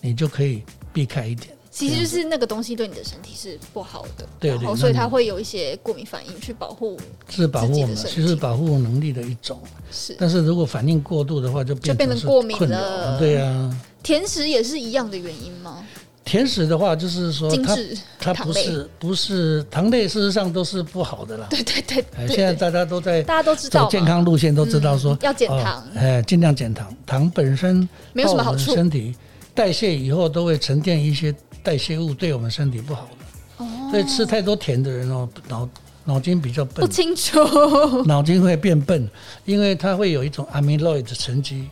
[0.00, 1.56] 你就可以避开一点。
[1.70, 6.96] 其实就是那个东西对你的身体是不好的，对，对，然后所以它会有一些过敏反应去保护，
[7.28, 9.60] 是保护我们，其实是保护能力的一种。
[9.90, 13.18] 是，但是如果反应过度的话，就变就变成过敏了。
[13.18, 15.84] 对呀，甜食也是一样的原因吗？
[16.24, 17.76] 甜食的话，就是说它
[18.18, 21.46] 它不是不是糖类，事实上都是不好的啦。
[21.50, 26.94] 对对对，对，现在大家都在大家都知道走健康路线，都知道说、嗯、要减糖，哎，尽量减糖。
[27.04, 29.14] 糖本身没有什么好处，身体
[29.54, 31.34] 代谢以后都会沉淀一些。
[31.62, 35.66] 代谢物对我们身体不好的，哦，所以吃太多甜的人哦，脑
[36.04, 37.38] 脑筋比较笨，不清楚，
[38.04, 39.08] 脑筋会变笨，
[39.46, 41.66] 因为它会有一种 amyloid 的沉积，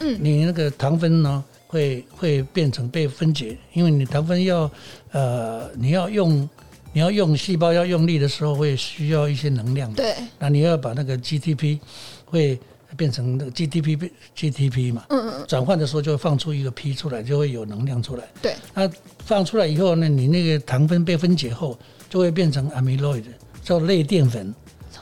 [0.00, 4.70] 嗯，你那个糖分呢会会变成被分解，因为你糖分要
[5.12, 6.48] 呃你要用
[6.92, 11.78] 你要用细胞要用力的时候会需要一些能量，对，那你要把那个 GTP
[12.24, 12.58] 会。
[12.96, 18.24] 变成那个 GDP GTP 嘛，嗯嗯，转换的时候就会放出一个 P 出来，就会有能量出来。
[18.40, 23.24] 对，那放出来以后呢，你那个糖分被分解后，就会变成 amyloid，
[23.62, 24.54] 叫类淀粉，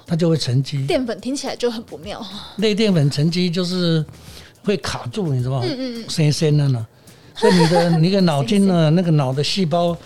[0.07, 0.85] 它就会沉积。
[0.89, 2.25] 淀粉听起来就很不妙。
[2.57, 4.05] 类淀粉沉积就是
[4.65, 5.63] 会卡住，你知道吗？
[5.65, 6.87] 嗯嗯嗯，深深的呢，
[7.37, 9.97] 所以你的 你的脑筋呢，那个脑的细胞。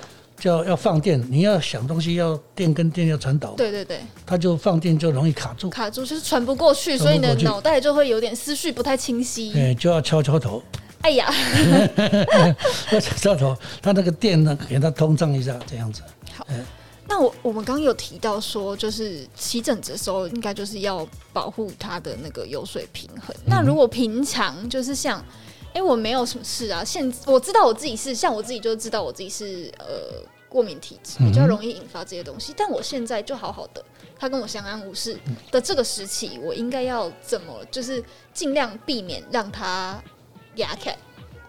[0.41, 9.53] 叫要放电，你要想东西要电跟电要传导，对对对，它就放电就容易卡住，卡住就是传不过去，所以你的脑袋就会有点思绪不太清晰。
[9.53, 10.63] 对，就要敲敲头。
[11.01, 11.29] 哎呀，
[12.93, 16.03] 要敲敲头，它那个电呢，给它通畅一下，这样子。
[16.33, 16.47] 好，
[17.09, 23.35] 那我我们刚刚有提到说，就是起疹子的时候，应该就是要保护它的那个油水平衡。
[23.39, 25.25] 嗯、那如果平常就是像。
[25.75, 26.83] 哎，我没有什么事啊。
[26.83, 29.87] 现我知道我自己是像我自己就知道我自己是呃
[30.49, 32.53] 过敏体质，比较容易引发这些东西。
[32.53, 33.85] 嗯、但我现在就好好的，
[34.19, 35.17] 他跟我相安无事
[35.53, 40.03] 的这个时期，我应该要怎么，就是尽量避免让他
[40.55, 40.97] 压开。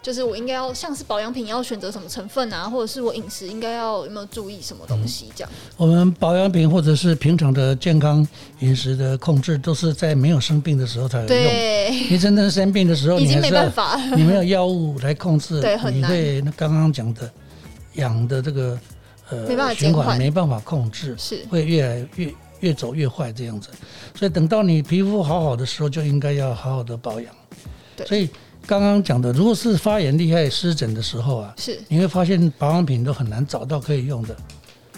[0.02, 5.50] 就是我应该要像是保养品要选择什么成分啊，或者是我饮食应该要有没有注意什么东西这样。
[5.52, 8.26] 嗯、我们保养品或者是平常的健康
[8.60, 11.28] 饮食的控制，都是在没有生病的时候才有用。
[11.28, 16.10] 对，你真正生病的时候，已经没办法， 你没有药物来控制，对，很难。
[16.10, 17.30] 你会刚刚讲的
[17.94, 18.78] 养的这个
[19.28, 23.68] 呃没办法循环没办法控制，是会越来越越走越坏这样子。
[24.14, 27.30] 所以等到你皮肤好好的时候，就应该要好好的保养。
[27.96, 28.30] 对，所以。
[28.66, 31.80] 刚刚讲的，如果是发炎厉害、湿疹的时候啊，是。
[31.88, 34.36] 你会发现保养品都很难找到可以用的，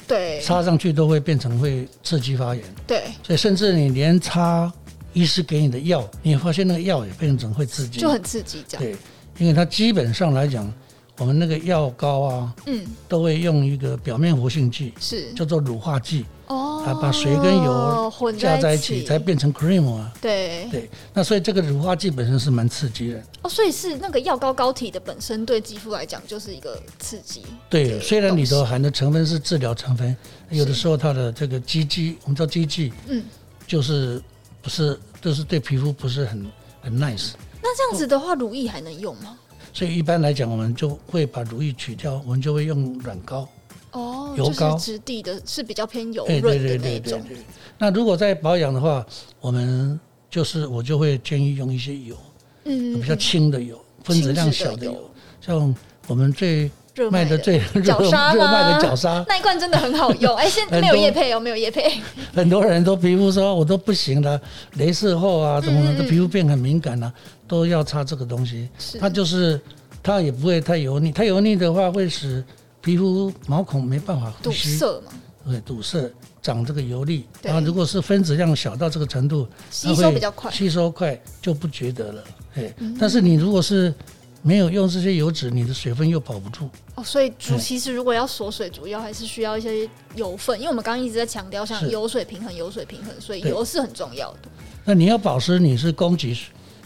[0.06, 4.70] 对，擦上去都会变成会刺激发炎，对，所以甚至你连擦
[5.14, 8.96] 医师给你的药，你会发现那个药也变成会刺激，就很刺激这样，对，
[9.38, 10.70] 因为它基本上来讲，
[11.18, 16.24] 我们那个药膏啊，嗯，都会用一个表面活性剂，是叫做乳化剂。
[16.48, 20.12] 哦，啊，把水跟油混加在一起，才变成 cream 啊。
[20.20, 23.22] 对对，那所以这个乳化剂本身是蛮刺激的。
[23.42, 27.42] 哦，所以是那个药膏膏体的本身对肌肤来讲就是一个刺激。
[27.70, 30.14] 对，虽然里头含的成分是治疗成分，
[30.50, 33.22] 有的时候它的这个剂剂，我们叫剂剂，嗯，
[33.66, 34.20] 就是
[34.60, 36.46] 不是就是对皮肤不是很
[36.82, 37.32] 很 nice。
[37.62, 39.38] 那这样子的话，乳液还能用吗？
[39.72, 43.48] 所以一般来讲，我们就会把乳液取掉，我们就会用软膏。
[43.92, 46.58] 哦，油膏质地的是比较偏油润的那种。
[46.58, 47.38] 对对对对对。
[47.78, 49.04] 那如果在保养的话，
[49.40, 49.98] 我们
[50.30, 52.16] 就是我就会建议用一些油，
[52.64, 55.74] 嗯，比较轻的油，分子量小的油，像
[56.06, 56.70] 我们最
[57.10, 60.34] 卖的最热热卖的角鲨， 那一罐真的很好用。
[60.36, 62.00] 哎，现在没有业配哦，没有业配。
[62.34, 64.40] 很多人都皮肤说我都不行了，
[64.74, 67.12] 雷射后啊，什么的皮肤变很敏感了，
[67.46, 68.68] 都要擦这个东西。
[69.00, 69.60] 它就是
[70.02, 72.44] 它也不会太油腻，太油腻的话会使。
[72.84, 75.12] 皮肤毛孔没办法呼吸，堵塞嘛？
[75.46, 76.10] 对，堵塞，
[76.42, 77.24] 长这个油粒。
[77.40, 82.24] 然后如果是分子量小到这个程度，吸收比较快，吸收快就不觉得了。
[82.56, 83.94] 哎，但是你如果是
[84.42, 86.68] 没有用这些油脂，你的水分又保不住。
[86.96, 94.38] 哦，所以主其实如果要锁水，主要还是需要一些油分，因为我们刚刚一直在强调像油水平衡、油水平衡，所以油是很重要的。
[94.84, 96.36] 那你要保湿，你是供给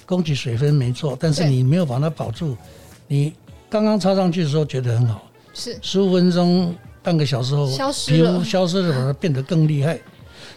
[0.05, 2.57] 供给水分没错，但是你没有把它保住，
[3.09, 3.33] 你
[3.71, 5.27] 刚刚擦上去的时候觉得很好。
[5.55, 9.99] 是十五分钟、半个小时后，消失皮肤消失了，把它变得更厉害。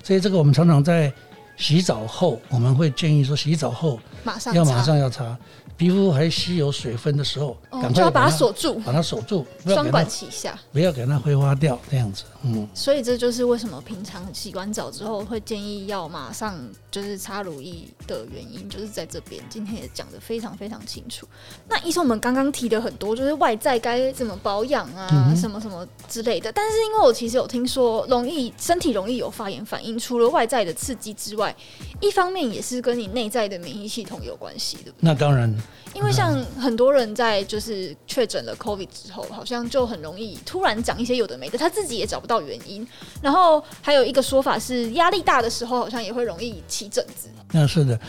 [0.04, 1.12] 所以这个我们常常在
[1.56, 5.38] 洗澡后，我们会建议说，洗澡后马上要马上要擦。
[5.80, 12.26] 皮肤还吸有水分的时候，赶快就要把它锁住，把它锁住，双管齐下，不要给它挥发掉，这样子。
[12.44, 16.60] 嗯，所以这就是为什么平常洗完澡之后会建议要马上
[16.92, 19.42] 就是擦乳液的原因，就是在这边。
[19.50, 21.26] 今天也讲的非常非常清楚。
[21.70, 26.52] 那医生，我们刚刚提的很多，就是外在该怎么保养啊，嗯、什么什么之类的。
[26.52, 31.56] 但是因为我其实有听说，容易身体容易有发炎反应，除了外在的刺激之外，
[32.02, 34.92] 一方面也是跟你内在的免疫系统有关系的。
[35.00, 35.56] 那当然。
[35.96, 42.88] 因为像很多人在就是确诊了 COVID 之后，好像就很容易突然长一些有的没的，他自己也找不到原因。
[43.22, 47.28] 然后还有一个说法是，压力大的时候好像也会容易起疹子。
[47.52, 48.00] 那是的，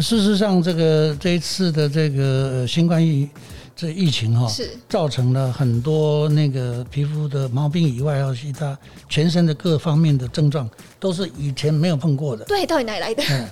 [0.00, 3.28] 事实上，这个这一次的这个新冠疫
[3.74, 12.44] 这疫情哈，是造成了很多那个皮肤的毛病以外，还有其他全身的各方面的症状，都是以前没有碰过的。
[12.44, 13.22] 对，到底哪里来的？
[13.30, 13.48] 嗯，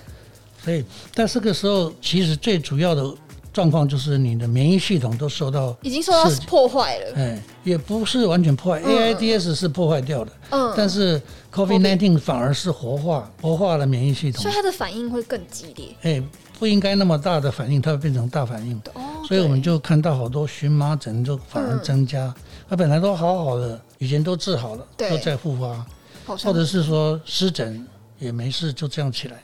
[0.62, 3.12] 所以在这个时候，其实最主要的。
[3.54, 16.22] 状况就是你的免疫系统都受到已经受到破坏了，哎，也不是完全破坏，AIDS 是破坏掉的，嗯，但是 COVID-19 反而是活化，活化了免疫系统，所以它的反应会更激烈，哎，
[16.58, 22.34] 不应该那么大的反应，它会变成大反应，哦，所以我们就看到好多荨麻疹就反而增加，
[22.68, 25.86] 它本来都好好的，以前都治好了，都在复发，
[26.26, 27.86] 或者是说湿疹
[28.18, 29.40] 也没事，就这样起来，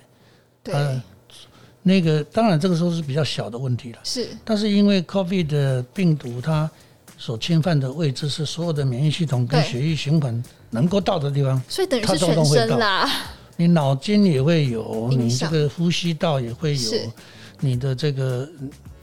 [0.65, 0.75] 对。
[1.83, 3.99] 那个当然，这个时候是比较小的问题了。
[4.05, 6.71] 是，但是因为 COVID 的病毒，它
[7.17, 13.11] 所侵犯的位置是所有的免疫系统跟血液循环能够到的地方，所以等于是全身啦。
[13.57, 16.93] 你脑筋也会有，你这个呼吸道也会有，
[17.61, 18.49] 你的这个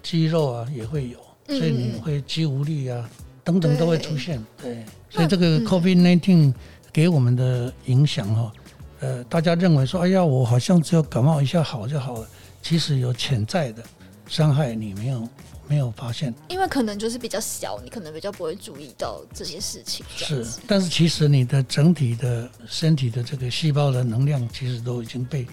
[0.02, 3.08] 肌肉啊也会有，所以你会肌无力啊
[3.44, 4.44] 等等都会出现。
[4.62, 6.54] 对，所以这个 COVID-19
[6.92, 8.52] 给我们的影响哈，
[9.00, 12.28] 呃，大家认为说，哎呀，我好像只要感冒一下好就好了。
[12.68, 13.82] 其实有潜在的
[14.28, 15.30] 伤害，你没有
[15.70, 20.06] 没有发现，因为可能就是比较小，你可能比较不会注意到这些事情。
[20.18, 25.48] 是，但是其实你的整体的身体的这个细胞的能量，其实都已经被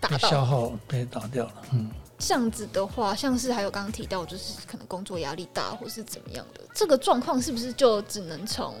[0.00, 1.62] 被消耗、被打掉了。
[1.70, 8.74] 嗯，这样子的话，像是还有刚刚提到，就是可能工作压力大，或是怎么样的，这个状况是不是就只能从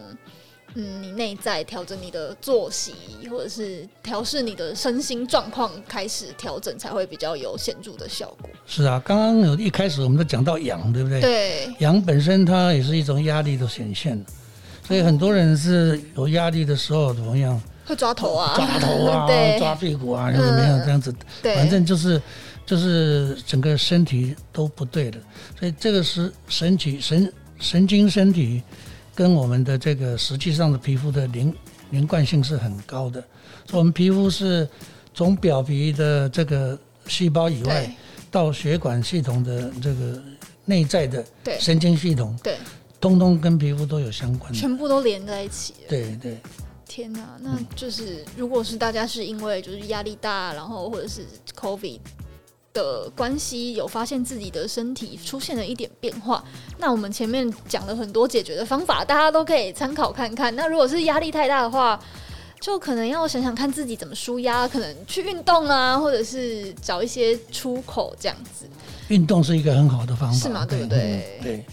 [0.74, 2.94] 嗯，你内在调整你的作息，
[3.30, 8.50] 或者是调试你的身心状况，开始调整才会比较有显著的效果。
[8.66, 11.20] 是啊，刚刚有一开始我们都讲到痒，对不对？
[11.20, 14.22] 对，痒本身它也是一种压力的显现，
[14.86, 17.60] 所以很多人是有压力的时候怎么样？
[17.86, 21.14] 会抓头啊，抓头啊， 对抓屁股啊，又怎么样这样子？
[21.42, 22.20] 对，反正就是
[22.66, 25.18] 就是整个身体都不对的，
[25.58, 28.62] 所以这个是神体神神经身体
[29.18, 31.52] 跟我们的这个实际上的皮肤的连
[31.90, 33.20] 连贯性是很高的。
[33.66, 34.68] 所以我们皮肤是
[35.12, 36.78] 从表皮的这个
[37.08, 37.92] 细胞以外，
[38.30, 40.22] 到血管系统的这个
[40.64, 41.24] 内在的
[41.58, 42.58] 神经系统，对，
[43.00, 45.74] 通通跟皮肤都有相关的，全部都连在一起。
[45.88, 46.38] 对对。
[46.86, 51.26] 天呐，那就是如果是大家是因为就是压力大，然后或者是
[51.58, 51.98] COVID
[52.78, 56.44] 的关系，有发现自己的身体出现了一点变化，
[56.78, 60.54] 那我们前面讲了很多解决的方法，大家都可以参考看看。
[60.54, 61.98] 那如果是压力太大的话，
[62.60, 68.64] 就可能要想想看自己怎么舒压，可能去运动啊，或者是找一些出口这样子。
[69.08, 70.64] 运动是一个很好的方法，是吗？
[70.64, 71.40] 对不对？
[71.42, 71.64] 对。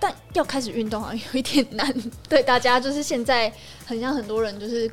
[0.00, 1.92] 但要开始运动好像有一点难，
[2.28, 3.52] 对大家就是现在
[3.84, 4.88] 很像很多人就是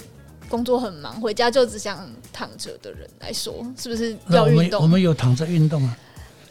[0.49, 4.81] 工作很忙，回家就只想躺着的人来说，是不是要运动？
[4.81, 5.97] 我们有躺着运动啊，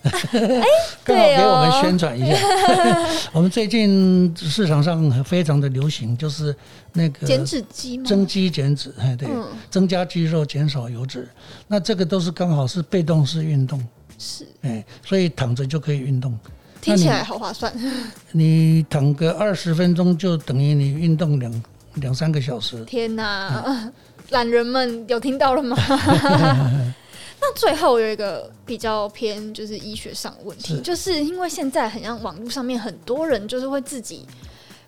[0.03, 0.63] 哎、欸，
[1.05, 2.37] 刚好给我们宣传一下。
[2.37, 6.55] 哦、 我们最近市场上非常的流行，就是
[6.93, 8.05] 那个减脂机吗？
[8.07, 11.29] 增肌减脂，哎，对，嗯、增加肌肉，减少油脂。
[11.69, 13.83] 那这个都是刚好是被动式运动，
[14.19, 16.39] 是，哎，所以躺着就可以运动。
[16.81, 17.73] 听起来好划算。
[18.33, 21.51] 你躺个二十分钟，就等于你运动两
[21.97, 22.85] 两三个小时。
[22.85, 23.93] 天哪，
[24.31, 25.77] 懒人们有听到了吗？
[27.41, 34.27] 那最后有一个比较偏就是医学上问题，是就是因为现在很像网络上面很多人就是会自己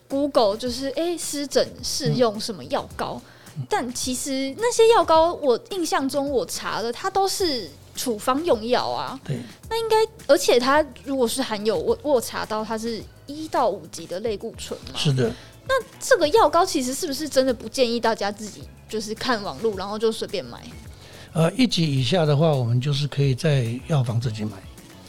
[0.08, 3.20] Google，就是哎湿疹适用什么药膏，
[3.56, 7.70] 嗯、但其实那些药膏我印象中我查了，它都是。
[7.96, 9.38] 处方用药啊，对，
[9.70, 15.32] 那应该，而且它如果是含有我我有查到它是一到五级的类固醇嘛，是的。
[15.68, 20.62] 那这个药膏其实是不是真的不建议大家自己就是看网路然后就随便买？
[21.33, 24.52] 呃，一级以下的话，我们就是可以在药房自己买。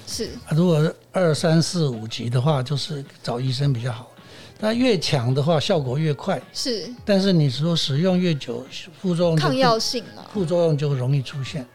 [0.05, 4.11] 是，啊如果二三四五级的话，就是找医生比较好。
[4.59, 6.41] 那越强的话，效果越快。
[6.53, 8.65] 是，但是你说使用越久，
[9.01, 11.65] 副作用抗药性嘛，副作用就容易出现，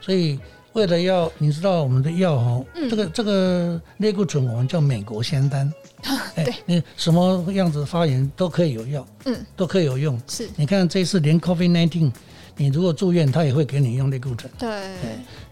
[0.00, 0.38] 所以。
[0.72, 5.72] 为了要你知道我们的药哦，嗯、这个这个类固醇我们叫美国仙丹，
[6.36, 10.20] 对、欸，你什么样子的发炎都可以有药，嗯，都可以有用。
[10.28, 12.12] 是，你看这次连 COVID nineteen，
[12.56, 14.68] 你如果住院，他也会给你用类固醇，对，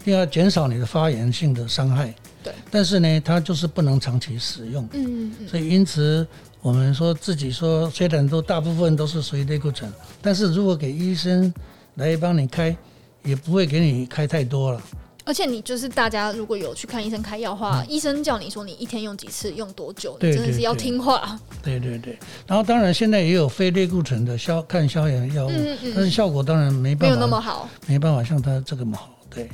[0.03, 2.13] 第二减少你的发炎性的伤害，
[2.43, 2.53] 对。
[2.71, 5.47] 但是呢，它就是不能长期使用，嗯嗯。
[5.47, 6.25] 所以因此
[6.61, 9.91] 我们说自己说，虽然都大部分都是属于类固醇，
[10.21, 11.53] 但是如果给医生
[11.95, 12.75] 来帮你开，
[13.23, 14.81] 也不会给你开太多了。
[15.25, 21.39] 而且你就是大家如果有去看医生开药的话，嗯、医生叫你说你一天用几次，用多久，对对对，真的是要听话。
[21.63, 22.17] 对对对。
[22.45, 29.09] 然后当然现在也有非类固醇的消抗消炎药物，嗯嗯，但是效果当然没办法，没有那么好，没办法像它这个么好。
[29.29, 29.49] 对。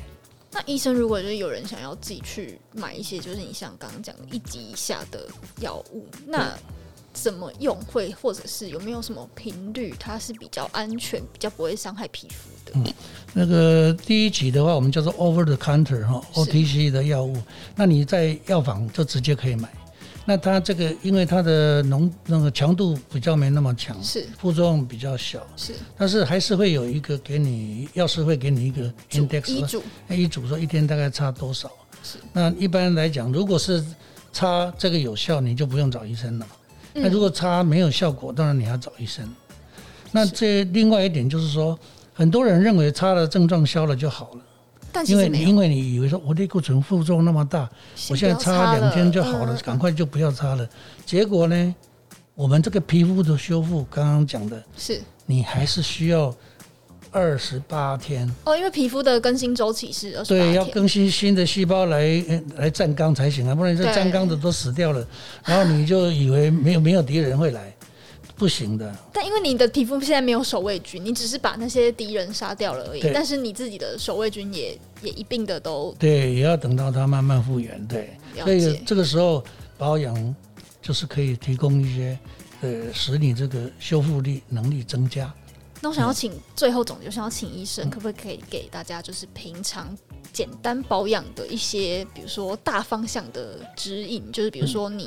[0.53, 5.25] 那医生如果就是有人想要自己去买一些，就是你像刚刚讲的一级以下的
[5.61, 6.53] 药物，那
[7.13, 12.71] 怎么用会，或者是有没有什么频率，它是比较安全，比较不会伤害皮肤的？
[12.75, 12.93] 嗯。
[13.33, 17.35] 那个第一级的话，我们叫做 over the counter 哈，OTC 的药物。
[17.75, 19.69] 那你在药房就直接可以买。
[20.23, 25.73] 那它这个因为它的浓那个强度比较没那么强，是副作用比较小，是。
[25.97, 31.69] 但是还是会有一个给你药师会给你一个 index 医嘱，医嘱说一天大概擦多少。
[32.03, 32.17] 是。
[32.31, 33.83] 那一般来讲，如果是
[34.31, 36.47] 擦这个有效，你就不用找医生了。
[36.93, 39.27] 那如果擦没有效果，当然你要找医生。
[40.11, 41.77] 那这另外一点就是说。
[42.13, 44.41] 很多人认为擦了症状消了就好了，
[44.91, 47.67] 但因为你因为你以为说我类固醇副作用那么大，
[48.09, 50.69] 我现在擦两天就好了，赶快就不要擦了。
[51.03, 51.75] 结果呢，
[52.35, 56.35] 我们这个皮肤的修复，刚刚讲的是你还是需要
[57.11, 62.23] 二十八天哦，因为皮肤的更新周期是二十八天，对，要更新新的细胞来
[62.55, 65.05] 来站岗才行啊，不然这站岗的都死掉了，
[65.45, 67.71] 然后你就以为没有没有敌人会来。
[68.37, 73.01] 不行的，但因为你的皮肤现在没有守卫军，你只是把那些敌人杀掉了而已。
[73.13, 77.85] 但是你自己的守卫军也也一并的都对，也要等到它慢慢复原。
[77.85, 79.43] 对，所以这个时候
[79.77, 80.35] 保养
[80.81, 82.17] 就是可以提供一些
[82.61, 85.31] 呃，使你这个修复力能力增加。
[85.81, 89.97] 那我想要请、最后总结，我想要请医生可不可以给大家就是平常
[90.31, 95.05] 简单保养的一些，比如说大方向的指引，就是比如说你，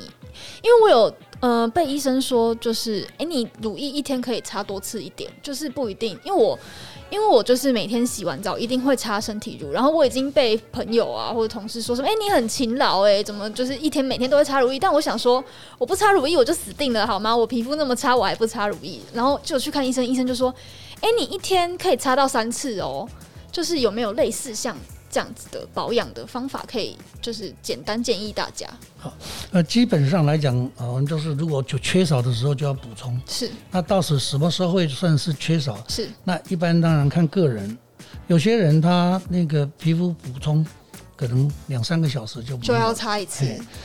[0.63, 6.59] 因为我有呃被医生说，就是哎、你乳液一天可以擦多次一点，就是不一定，因为我。
[7.15, 14.81] 因为我就是每天洗完澡一定会擦身体乳，然后我已经被朋友啊或者同事说什么，哎，你很勤劳哎，怎么就是一天每天都会擦乳液？
[14.81, 15.43] 但我想说，
[15.79, 17.35] 我不擦乳液我就死定了好吗？
[17.37, 18.99] 我皮肤那么差，我还不擦乳液？
[19.13, 20.53] 然后就去看医生，医生就说，
[21.01, 23.09] 哎，你一天可以擦到三次哦，
[23.53, 24.77] 就是有没有类似像。
[25.15, 28.69] 这样子的保养的方法，可以就是简单建议大家。
[28.99, 29.15] 好，
[29.53, 33.17] 那基本上来讲，我们就是如果就缺少的时候就要补充。
[33.25, 33.49] 是。
[33.71, 35.79] 那到时什么时候会算是缺少？
[35.89, 36.09] 是。
[36.25, 37.79] 那一般当然看个人，
[38.27, 40.67] 有些人他那个皮肤补充
[41.15, 43.45] 可能两三个小时就就要擦一次。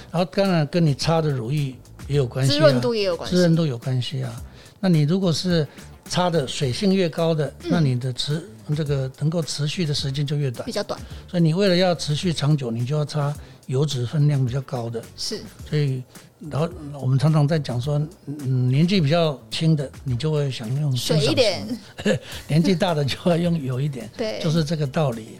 [0.10, 1.76] 然后当然跟你擦的乳液
[2.08, 4.42] 也有关系，滋润度也有关系，滋润度有关系啊。
[4.80, 5.68] 那你如果是
[6.10, 8.44] 擦的水性越高的，嗯、那你的持
[8.76, 11.00] 这个能够持续的时间就越短，比较短。
[11.28, 13.34] 所以你为了要持续长久，你就要擦
[13.68, 15.02] 油脂分量比较高的。
[15.16, 15.40] 是。
[15.70, 16.04] 所以，
[16.50, 21.66] 然后我们常常在讲说，嗯，年纪比较轻的，你就会想用水一点；
[22.48, 24.10] 年纪大的就要用油一点。
[24.18, 25.38] 对，就是这个道理。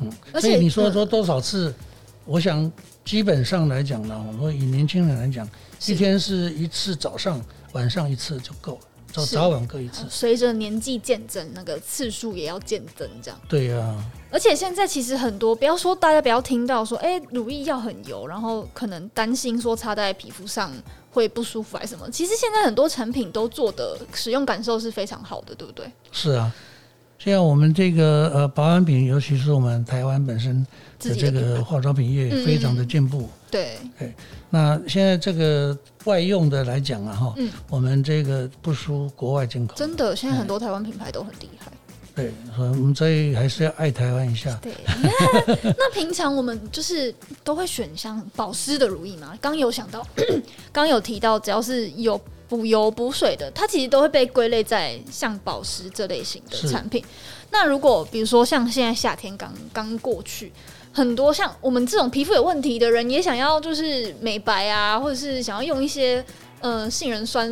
[0.00, 1.70] 嗯，所以你说说多少次？
[1.70, 1.74] 嗯、
[2.26, 2.70] 我想
[3.04, 5.48] 基本上来讲呢，我说以年轻人来讲，
[5.86, 7.40] 一天是一次早上，
[7.72, 8.80] 晚上一次就够了。
[9.24, 13.40] 早晚各一次，随着年纪渐增，那个次数也要渐增，这样。
[13.48, 14.04] 对呀、啊。
[14.30, 20.70] 而且现在其实很多，不要说大家不要听到说，哎、欸，乳液要很油，然后可能担心说擦在皮肤上
[21.12, 22.10] 会不舒服还是什么。
[22.10, 25.90] 其实现在很多产品都做的使用感受是非常好的，对不对？
[26.12, 26.52] 是啊。
[27.18, 30.64] 像我们这个呃保养品，尤其是我们台湾本身
[31.00, 33.28] 的这个化妆品业，非常的进步。
[33.46, 34.14] 嗯、对对，
[34.50, 39.74] 那现在这个外用的来讲啊，哈、嗯，我们这个不输国外进口。
[39.76, 41.70] 真的，现在很多台湾品牌都很厉害。
[42.14, 44.54] 对，我们所以还是要爱台湾一下。
[44.62, 44.72] 对，
[45.02, 49.36] 那， 那平常我们就是都会选像保湿的乳液嘛？
[49.40, 50.06] 刚有想到，
[50.72, 52.20] 刚有提到，只要是有。
[52.48, 57.04] 补油补水的，它其实都会被归类在像保湿这类型的产品。
[57.50, 60.52] 那如果比如说像现在夏天刚刚过去，
[60.96, 66.24] 很多像我们这种皮肤有问题的人，也想要就是美白啊，或者是想要用一些
[66.60, 67.46] 呃杏仁酸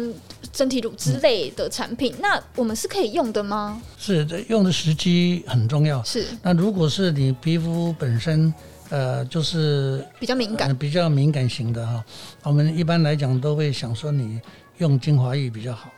[0.54, 3.82] 身体乳之类的产品，嗯，那我们是可以用的吗？
[3.98, 6.02] 是的，用的时机很重要。
[6.04, 6.24] 是。
[6.42, 8.52] 那如果是你皮肤本身
[8.88, 12.02] 呃就是比较敏感，呃，比较敏感型的哈，
[12.44, 14.40] 我们一般来讲都会想说你。
[14.78, 15.88] 用精华液比较好。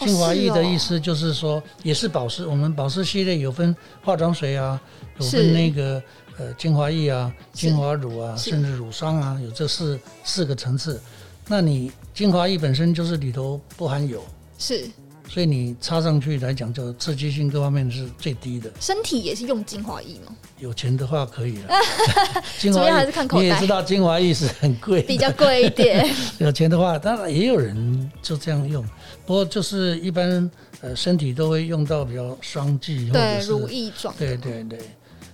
[0.00, 2.46] 精华液的意思就是说，也是保湿。
[2.46, 4.78] 我们保湿系列有分化妆水啊，
[5.18, 6.02] 有分那个
[6.38, 11.00] 呃精华液啊、精华乳啊，甚至乳霜啊，有这四四个层次。
[11.46, 14.24] 那你精华液本身就是里头不含油，
[14.58, 14.88] 是。
[15.30, 18.70] 所以你擦上去来讲，就刺激性各方面是最低的。
[18.80, 20.34] 身体也是用精华液吗？
[20.58, 21.74] 有钱的话可以了。
[22.58, 23.42] 主要还是看口袋。
[23.42, 26.08] 你也知道精华液是很贵，比较贵一点。
[26.38, 28.82] 有钱的话，当然也有人就这样用。
[29.26, 34.14] 不过就是一般呃身体都会用到比较霜剂或者是乳液状。
[34.18, 34.78] 对对对，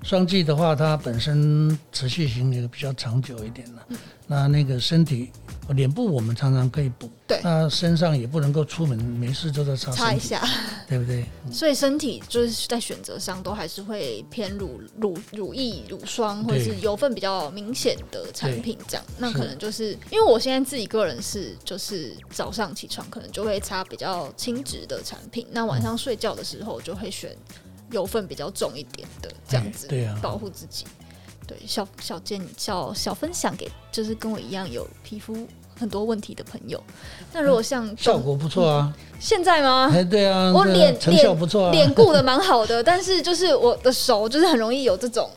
[0.04, 3.82] 霜剂的话，它本身持续性也比较长久一点了。
[3.88, 3.96] 嗯。
[4.26, 5.30] 那那个身体，
[5.70, 7.40] 脸部我们常常可以补，对。
[7.42, 10.42] 那身上也不能够出门没事就在擦擦一下，
[10.88, 11.26] 对不对？
[11.50, 19.04] 所以身体就是在选择上都还是会偏乳乳乳液、乳霜或者是油分比较明显的产品这样。
[19.18, 27.36] 那可能就是因为我现在自己个人是就是早上起床可能就会擦比较轻质的产品，那晚上睡觉的时候就会选
[27.94, 30.84] 油分比较重一点的这样子，对啊，保护自己。
[31.46, 35.46] 对，小小建议，小小分享给就是跟我一样有皮肤
[35.78, 36.82] 很多问题的朋友。
[37.32, 39.90] 那如果像、嗯、效果不错啊、嗯，现在吗？
[39.92, 45.30] 哎，对啊，我脸成效不错啊，脸顾的蛮好的， 但是就是我的手就是很容易有这种，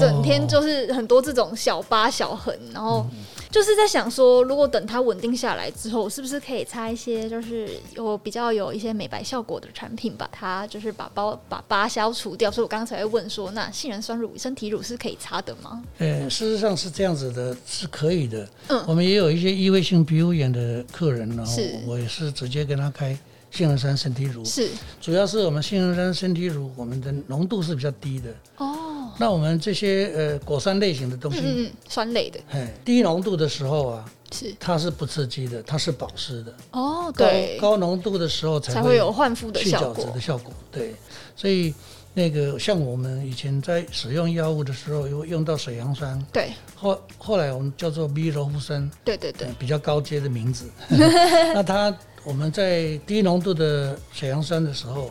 [0.00, 3.06] 整天就是很多这种小疤小痕，然后。
[3.10, 12.50] 嗯就是在想说，如果等它稳定下来之后，是不是可以擦一些就是有比较有一些美白效果的产品，把它就是把包把疤消除掉。
[12.50, 15.82] 所以我刚才问说，那杏仁酸乳、身体乳是可以擦的吗？
[15.98, 18.48] 呃，事实上是这样子的，是可以的。
[18.68, 21.52] 嗯，我们也有一些异位性皮肤炎的客人，然后
[21.86, 23.18] 我也是直接跟他开
[23.50, 24.44] 杏仁酸身体乳。
[24.44, 24.68] 是，
[25.00, 28.30] 主要是我们杏仁酸身体乳，我们的浓度是比较低的。
[28.58, 28.87] 哦。
[29.18, 36.54] 那我们这些呃果酸类型的东西，嗯嗯，酸类的，哎，低浓度的时候啊，是它是不刺激的，它是保湿的。
[36.70, 40.52] 哦，对，高浓度的时候才会，才会有焕肤的去角质的效果。
[40.70, 40.94] 对，
[41.34, 41.74] 所以
[42.14, 46.24] 那个像我们以前在使用药物的时候，有用到水杨酸。
[46.32, 48.88] 对，后后来我们叫做 B 柔夫酸。
[49.04, 50.70] 对对对，比较高阶的名字。
[50.88, 51.92] 那它
[52.22, 55.10] 我们在低浓度的水杨酸的时候。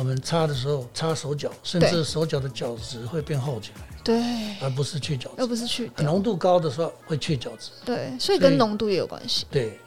[0.00, 3.86] 我我们擦的时候擦手脚，甚至手脚的角质会变厚起来。
[4.02, 4.18] 对，
[4.62, 7.70] 而不是去角质，而不是去浓度高的时候会去角质。
[7.84, 9.44] 对，所以跟浓度也有关系。
[9.50, 9.78] 对，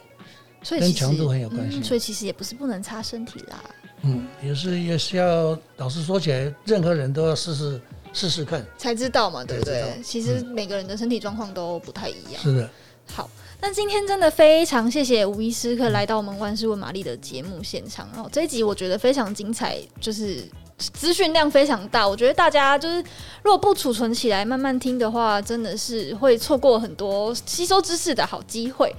[0.62, 1.84] 所以跟强度很有关系，嗯。
[1.84, 3.64] 所以其实也不是不能擦身体啦。
[4.04, 7.82] 嗯，也是也是要，老实说起来，任何人都要试试
[8.14, 10.00] 试试看，才知道嘛，对不对？
[10.04, 12.40] 其实每个人的身体状况都不太一样。
[12.40, 12.70] 是的。
[13.12, 13.28] 好，
[13.66, 18.06] 那今天真的非常谢谢吴医师可来到我们万事问玛丽的节目现场。
[18.14, 20.44] 然后这一集我觉得非常精彩，就是。
[20.78, 22.98] 资讯量非常大，我觉得大家就是
[23.42, 28.94] 如果不储存起来慢慢听的话，真的是会错过很多吸收知识的好机会。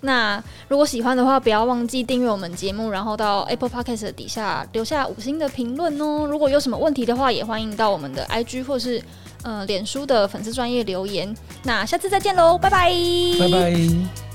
[0.00, 6.24] 那如果喜欢的话，不要忘记订阅我们节目，然后到 Apple Podcast 底下留下五星的评论哦。
[6.24, 9.02] 如果有什么问题的话，也欢迎到我们的 IG 或是
[9.46, 11.32] 呃脸书的粉丝专业留言。
[11.62, 12.90] 那下次再见喽，拜拜，
[13.38, 14.25] 拜拜。